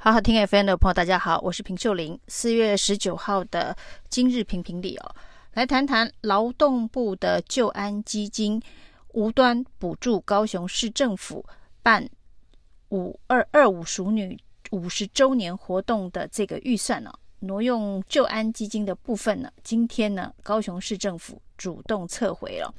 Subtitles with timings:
[0.00, 2.16] 好好听 FM 的朋友，大家好，我是平秀玲。
[2.28, 3.76] 四月十九号的
[4.08, 5.14] 今日评评理哦，
[5.54, 8.62] 来谈谈劳动部的救安基金
[9.14, 11.44] 无端补助高雄市政府
[11.82, 12.08] 办
[12.90, 14.38] 五二二五淑女
[14.70, 22.72] 五十周年活动的这个预算呢、哦，挪用救安基金的部分呢，今天呢，高雄市政府主动撤回了。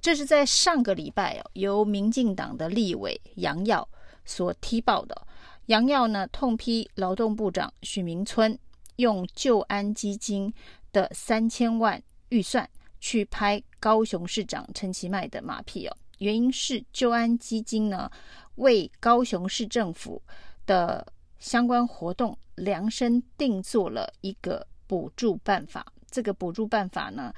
[0.00, 3.86] 这是在上个礼拜哦，由民进党的立委杨耀
[4.24, 5.26] 所踢爆的。
[5.66, 8.58] 杨耀呢，痛批劳动部长许明春
[8.96, 10.52] 用救安基金
[10.92, 12.68] 的三千万预算
[13.00, 15.96] 去拍高雄市长陈其迈的马屁哦。
[16.18, 18.10] 原因是救安基金呢，
[18.56, 20.20] 为高雄市政府
[20.66, 21.06] 的
[21.38, 25.86] 相关活动量身定做了一个补助办法。
[26.10, 27.32] 这个补助办法呢，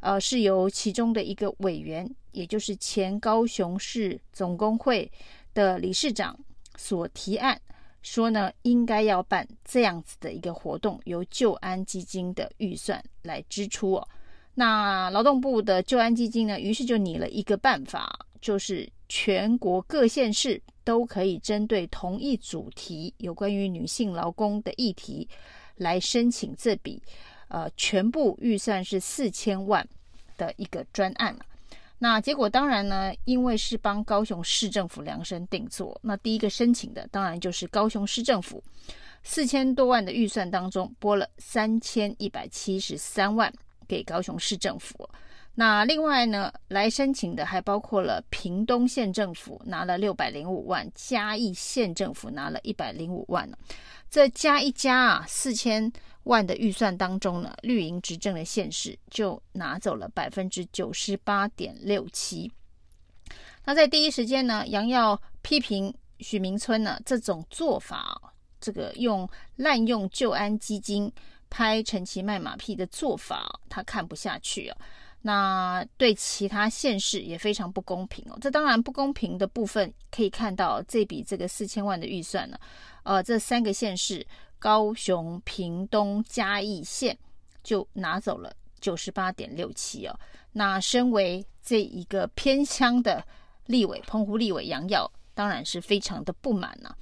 [0.00, 5.12] 呃，是由其中的一个委员，也就是前高雄市总工会
[5.52, 6.34] 的理事长。
[6.78, 7.58] 所提案
[8.06, 14.08] 说呢，应该要办这样子的一个活动，由救安基金的预算来支出哦。
[14.54, 25.28] 那劳动部的救安基金呢，于是就拟了一个办法，就是全国各县市都可以针对同一主题，有关于女性劳工的议题，
[25.74, 27.02] 来申请这笔
[27.48, 29.84] 呃全部预算是四千万
[30.36, 31.36] 的一个专案。
[31.98, 38.62] 那结果当然呢，因为是帮高雄市政府量身定做，那第一个申请的当然就是高雄市政府，
[39.22, 43.50] 四千多万的预算当中拨了三千一百七十三万
[43.88, 45.08] 给高雄市政府。
[45.54, 53.50] 那另外呢，来申请的还包括了屏东县政府拿了六百零五万，嘉义县政府拿了一百零五万。
[54.10, 55.90] 这加一加啊，四千。
[56.26, 62.50] 万的预算当中呢，绿营执政的县市就拿走了百分之九十八点六七。
[63.64, 68.20] 那在第一时间呢，杨耀批评许明春呢这种做法，
[68.60, 71.12] 这个用滥用救安基金
[71.48, 74.76] 拍陈其迈马屁的做法，他看不下去啊。
[75.22, 78.38] 那对其他县市也非常不公平哦。
[78.40, 82.58] 这当然不公平的部分可以看到，这笔这个四千万的预算呢，
[83.04, 84.26] 呃，这三个县市。
[84.58, 87.16] 高雄、屏东、嘉义县
[87.62, 90.18] 就拿走了九十八点六七哦。
[90.52, 93.24] 那身为这一个偏乡的
[93.66, 96.94] 立委，澎湖立委杨耀当然是非常的不满呐、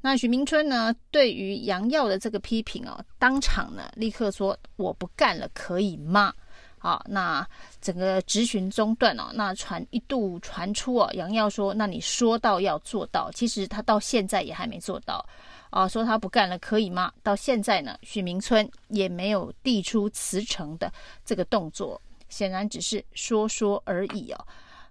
[0.00, 6.32] 那许明春呢，对于杨耀的这个批评哦，当场呢立刻说我不干了，可以吗？
[6.78, 7.46] 好，那
[7.80, 15.22] 整个质询中断哦，那传一度传出哦，杨耀说，那你说到要做到，其实他到现在也还没做到。
[15.70, 17.12] 啊，说他不干了，可以吗？
[17.22, 20.92] 到现在呢，许明春也没有递出辞呈的
[21.24, 24.46] 这个动作，显然只是说说而已哦。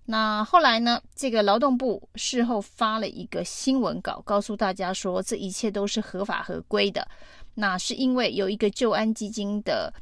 [0.06, 7.08] 那后来呢，这个劳动部事后发了一个新闻稿，告诉大家说这一切都是合法合规的。
[7.56, 9.94] 那是因为有一个救安基金的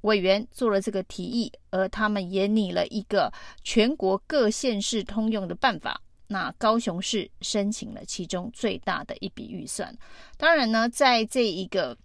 [0.00, 3.32] 委员做了这个提议，而他们也拟了一个
[3.62, 6.00] 全国各县市通用的办法。
[6.28, 9.96] 那高雄市申请了其中最大的一笔预算，
[10.36, 11.96] 当然呢，在这一个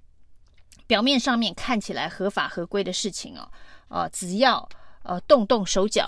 [0.86, 3.52] 表面上面看起来合法合规的事情哦，
[3.88, 4.70] 呃，只要
[5.02, 6.08] 呃动动手脚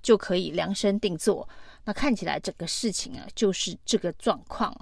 [0.00, 1.48] 就可以量身定做。
[1.84, 4.72] 那看起来整个事情啊就是这个状况。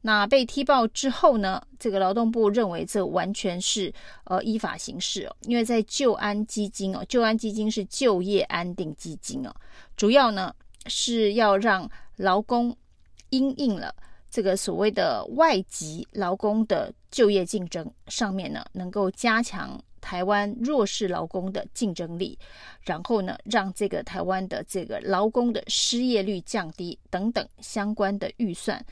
[0.00, 3.92] 那被踢爆之后呢，这个劳动部认为这完全是
[4.24, 9.54] 呃依法行事哦，因为在救安基金哦，救安基金是就业安定基金哦，
[9.98, 10.54] 主要呢
[10.86, 11.86] 是要让。
[12.22, 12.74] 劳工
[13.30, 13.92] 因应了
[14.30, 22.38] 这个所谓的外籍劳工的就业竞争上面呢，能够加强台湾弱势劳工的竞争力，
[22.82, 28.84] 然后呢，让这个台湾的这个劳工的失业率降低等等相关的预算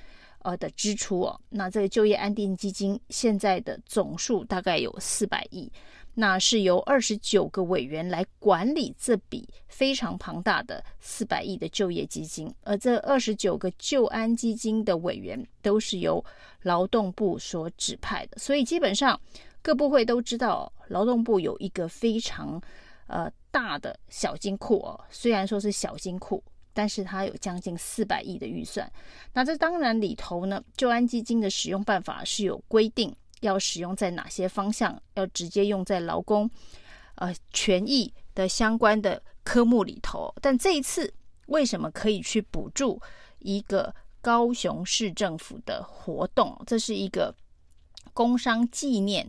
[0.43, 1.41] 呃的支出哦。
[1.49, 5.71] 那这个就业安定基金现在的总数大概有四百亿。
[6.15, 16.23] 那是由二十九个委员来管理这笔非常庞大的四百亿的就业基金，而这二十九个救安基金的委员都是由
[16.63, 19.19] 劳动部所指派的，所以基本上
[19.63, 22.61] 各部会都知道，劳动部有一个非常
[23.07, 26.43] 呃大的小金库哦，虽然说是小金库，
[26.75, 28.91] 但是它有将近四百亿的预算。
[29.33, 33.15] 那这当然里头呢，救安基金的使用办法是有规定。
[33.41, 35.01] 要使用在哪些方向？
[35.15, 36.49] 要直接用在劳工
[37.17, 40.35] 呃权益的相关的科目里头。
[40.41, 41.13] 但这一次
[41.47, 43.01] 为什么可以去补助
[43.41, 46.61] 一个高雄市政府的活动？
[46.67, 47.35] 这是一个
[48.13, 49.27] 工商纪念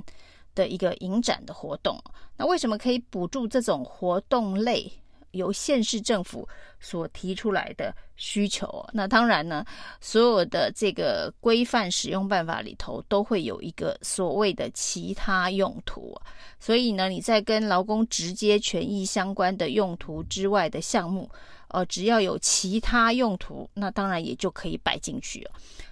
[0.53, 2.01] 的一个影展的活动。
[2.37, 4.91] 那为什么可以补助这种活动类
[5.31, 6.47] 由县市政府
[6.79, 8.85] 所提出来的需求。
[8.93, 9.65] 那当然呢，
[9.99, 16.15] 所有的这个规范使用办法里头都会有一个所谓的其他用途。
[16.59, 21.29] 所以呢，你在跟劳工直接权益相关的用途之外的项目，
[21.69, 25.47] 呃，只要有其他用途，那当然也就可以摆进去。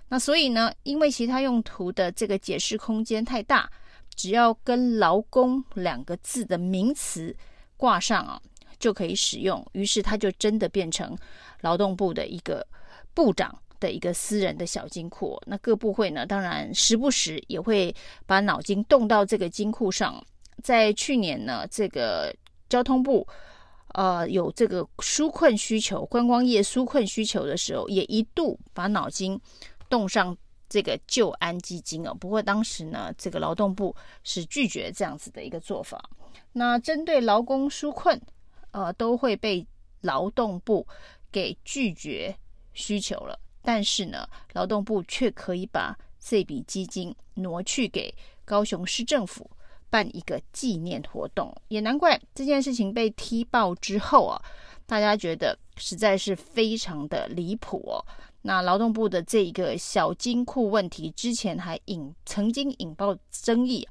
[0.08, 3.70] 那所以呢，因为其他用途的这个解释空间太大，
[4.16, 7.36] 只要跟劳工两个字的名词
[7.78, 8.42] 挂上啊，
[8.80, 9.66] 就可以使用。
[9.74, 11.16] 于是它就真的变成
[11.62, 12.66] 劳动部的一个
[13.14, 15.40] 部长的一个私人的小金库。
[15.46, 17.94] 那各部会呢，当然时不时也会
[18.26, 20.24] 把脑筋动到这个金库上。
[20.64, 22.36] 在去年呢，这个
[22.68, 23.28] 交通部
[23.94, 29.40] 呃有这个纾困需求，观光业纾困需求的时候，也一度把脑筋。
[29.90, 30.38] 动上
[30.70, 36.00] 这个救安基金哦，不过当时呢，这个劳动部是拒绝这样子的一个做法。
[36.54, 38.22] 那针对劳工纾困，
[38.72, 39.66] 呃，都会被
[40.02, 40.88] 劳动部
[41.32, 42.36] 给拒绝
[42.74, 43.40] 需求了。
[43.62, 48.14] 但是呢，劳动部却可以把这笔基金挪去给
[48.46, 49.50] 高雄市政府
[49.90, 51.54] 办一个纪念活动。
[51.68, 54.42] 也难怪这件事情被踢爆之后啊，
[54.86, 58.04] 大家觉得实在是非常的离谱哦。
[58.42, 63.86] 那劳动部的这一个小金库问题，之前还引曾经引爆争议，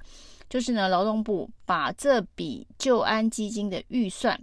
[0.49, 4.41] 就是呢，劳动部把这笔救安基金的预算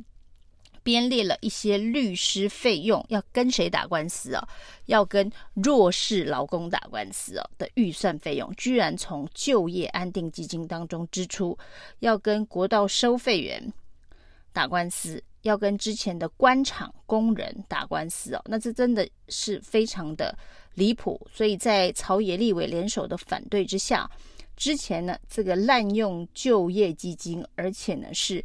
[0.85, 4.47] 编列了一些律师费用，要跟谁打官司哦？
[4.85, 11.57] 要跟弱势劳工打官司哦的预算费用，居然从就业安定基金当中支出，
[12.01, 13.73] 要跟国道收费员
[14.53, 15.21] 打官司。
[15.41, 20.35] 要跟之前的官场工人打官司哦，那这真的是非常的
[20.73, 21.21] 离谱。
[21.31, 24.09] 所以在朝野立委联手的反对之下，
[24.55, 28.43] 之前呢这个滥用就业基金，而且呢是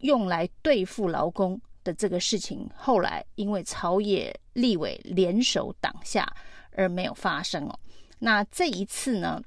[0.00, 6.26] 用来对付劳工的这个事情，后来因为朝野立委联手挡下
[6.72, 7.78] 而没有发生哦。
[8.18, 9.42] 那这一次呢，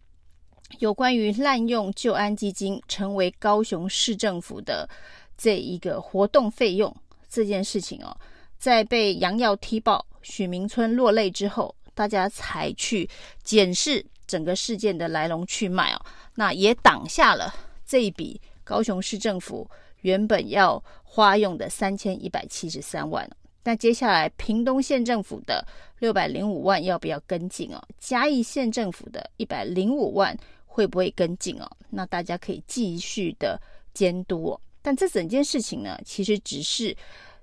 [0.80, 4.90] 有关于滥用救安基金成为高雄市政府的。
[5.38, 6.96] 这一个活动费用
[7.28, 8.16] 这件事情哦，
[8.58, 13.06] 在被杨耀踢爆、许明春落泪之后，大家才去
[13.44, 16.02] 检视整个事件的来龙去脉哦，
[16.36, 17.54] 那也挡下了
[17.86, 19.70] 这一笔高雄市政府
[20.04, 20.82] 原本要
[21.16, 23.26] 花用的三千一百七十三万。
[23.64, 25.66] 那接下来屏东县政府的
[26.00, 27.82] 六百零五万要不要跟进哦？
[27.98, 31.72] 嘉义县政府的一百零五万会不会跟进哦？
[31.90, 33.58] 那大家可以继续的
[33.94, 34.62] 监督哦。
[34.82, 36.94] 但这整件事情呢，其实只是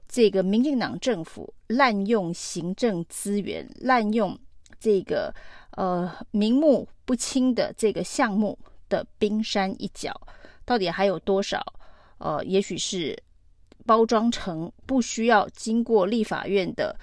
[0.06, 4.38] 这个民进党政府滥用行政资源、滥用
[4.78, 5.34] 这个
[5.78, 8.58] 呃名目不清的这个项目
[8.90, 10.12] 的冰山一角。
[10.66, 11.64] 到底还有多少？
[12.18, 13.20] 呃，也许是
[13.82, 16.98] 包装成不需要经过立法院的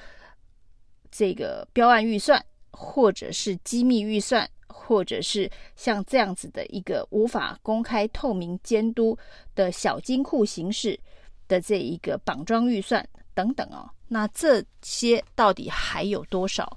[1.12, 4.50] 这个标案预算，或者是机密预算。
[4.72, 9.16] 或者是像这样子的一个无法公开透明监督
[9.54, 11.00] 的小金库形式
[11.48, 16.76] 的这一个绑装预算等等哦，那这些到底还有多少？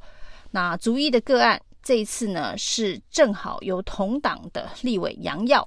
[0.50, 5.66] 那逐一的个案，这一次呢是正好由同党的立委杨耀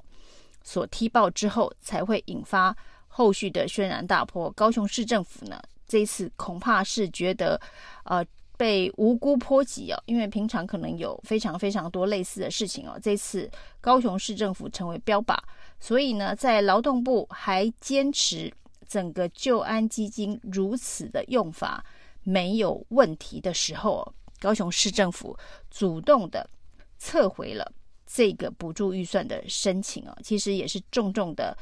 [0.63, 2.75] 所踢爆之后，才会引发
[3.15, 4.51] 后续的轩然大波。
[4.51, 7.59] 高雄市政府呢，这一次恐怕是觉得
[8.03, 8.25] 呃。
[8.57, 12.97] 被无辜波及哦，因为平常可能有非常非常多类似的事情哦。
[13.03, 13.51] 这次
[13.81, 15.37] 高雄市政府成为标靶，
[15.77, 18.49] 所以呢，在劳动部还坚持
[18.87, 21.83] 整个救安基金如此的用法
[22.23, 25.37] 没有问题的时候，哦高雄市政府
[25.69, 26.49] 主动的
[26.97, 27.69] 撤回了
[28.05, 31.57] 这个补助预算的申请哦，其实也是重重的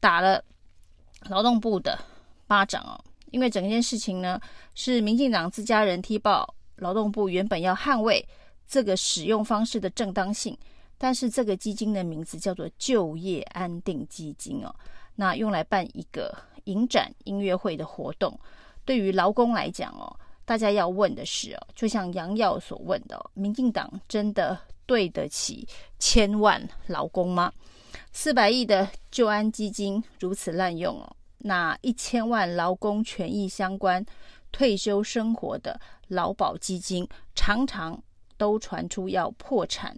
[0.00, 0.44] 打了
[1.28, 1.98] 劳动部的
[2.46, 2.98] 巴掌哦。
[3.30, 4.40] 因为整件事情呢，
[4.76, 8.24] 是民进党自家人踢爆，劳动部原本要捍卫
[8.68, 10.56] 这个使用方式的正当性，
[10.96, 14.72] 但是这个基金的名字叫做就业安定基金哦，
[15.16, 16.32] 那用来办一个
[16.66, 18.38] 影展音乐会的活动，
[18.84, 20.14] 对于劳工来讲哦，
[20.44, 25.66] 大家要问的是哦，就像杨耀所问的哦，民进党真的对得起
[25.98, 27.52] 千万劳工吗？
[28.16, 31.16] 四百亿的救安基金如此滥用哦。
[31.38, 34.06] 那一千万劳工权益相关
[34.52, 35.78] 退休生活的
[36.08, 38.00] 劳保基金，常常
[38.36, 39.94] 都传出要破产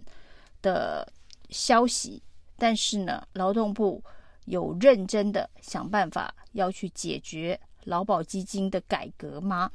[0.63, 1.07] 的
[1.51, 2.21] 消息，
[2.57, 4.03] 但是呢，劳动部
[4.45, 9.71] 有认真的想办法要去解决劳保基金的改革吗？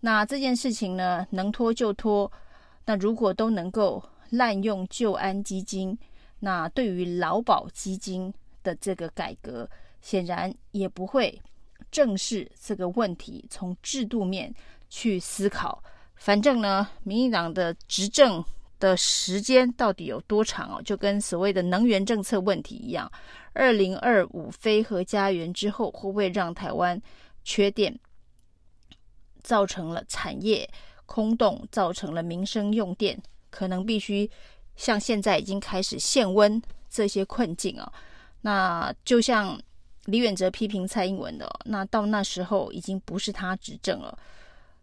[0.00, 2.32] 那这件事情呢，能拖就拖。
[2.86, 5.96] 那如果都能够滥用救安基金，
[6.44, 8.34] 那对于劳保基金
[8.64, 9.68] 的这个改革，
[10.00, 11.40] 显然也不会
[11.88, 14.52] 正视这个问题，从制度面
[14.88, 15.80] 去思考。
[16.16, 18.44] 反正呢，民进党的执政
[18.80, 20.82] 的时间到底有多长哦？
[20.82, 23.10] 就跟所谓的能源政策问题一样，
[23.52, 27.00] 二零二五非核家园之后，会不会让台湾
[27.44, 27.96] 缺电，
[29.44, 30.68] 造成了产业
[31.06, 33.20] 空洞，造成了民生用电
[33.50, 34.28] 可能必须
[34.82, 36.60] 像现在已经开始限温
[36.90, 37.92] 这些困境啊？
[38.40, 39.56] 那就像
[40.06, 44.18] 李远哲批评蔡英文的，那到那时候已经不是他执政了。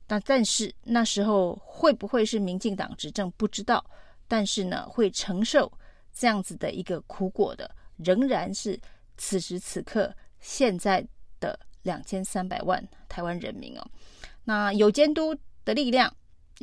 [0.07, 3.83] 那但是那时候会不会是民进党执政不知道，
[4.25, 5.69] 但是呢，会承受
[6.13, 8.79] 这样子的一个苦果的，仍然是
[9.17, 11.05] 此时此刻现在
[11.41, 13.85] 的两千三百万台湾人民哦。
[14.45, 16.15] 那有监督的力量，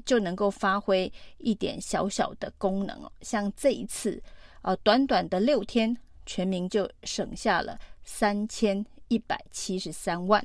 [0.05, 3.11] 就能够发挥一点小小的功能哦。
[3.23, 4.23] 像这一次，
[4.62, 10.45] 呃，短短的六天，全民就省下了三千一百七十三万。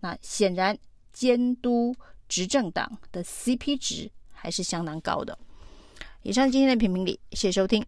[0.00, 0.76] 那显然
[1.12, 1.94] 监督。
[2.28, 5.38] 执政党的 CP 值还是相当高的。
[6.22, 7.86] 以上今天的评评理，谢谢收听。